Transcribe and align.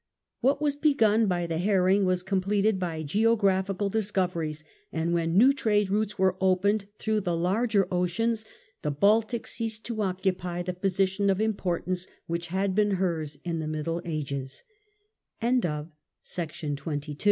What 0.39 0.59
was 0.59 0.75
begun 0.75 1.27
by 1.27 1.45
the 1.45 1.59
herring 1.59 2.05
was 2.05 2.23
completed 2.23 2.79
by 2.79 3.03
geographical 3.03 3.87
discoveries; 3.87 4.63
and 4.91 5.13
when 5.13 5.37
new 5.37 5.53
trade 5.53 5.91
routes 5.91 6.17
were 6.17 6.37
opened 6.41 6.85
through 6.97 7.21
the 7.21 7.37
larger 7.37 7.87
oceans, 7.91 8.43
the 8.81 8.89
Baltic 8.89 9.45
ceased 9.45 9.85
to 9.85 10.01
occupy 10.01 10.63
the 10.63 10.73
position 10.73 11.29
of 11.29 11.39
importance 11.39 12.07
which 12.25 12.47
had 12.47 12.73
been 12.73 12.95
hers 12.97 13.37
in 13.43 13.59
the 13.59 13.67
Midd 13.67 14.27